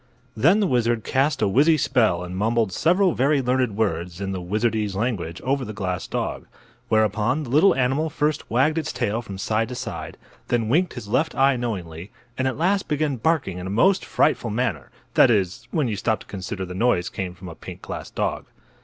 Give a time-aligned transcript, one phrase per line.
[0.35, 4.41] Then the wizard cast a wizzy spell and mumbled several very learned words in the
[4.41, 6.47] wizardese language over the glass dog.
[6.89, 10.17] Whereupon the little animal first wagged its tail from side to side,
[10.47, 14.49] then winked his left eye knowingly, and at last began barking in a most frightful
[14.49, 18.45] manner—that is, when you stop to consider the noise came from a pink glass dog.